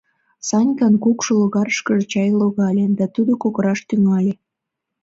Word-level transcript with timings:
Санькан 0.47 0.93
кукшу 1.03 1.31
логарышкыже 1.39 2.03
чай 2.11 2.29
логале 2.39 2.85
да 2.99 3.05
тудо 3.15 3.31
кокыраш 3.41 3.79
тӱҥале. 3.87 4.33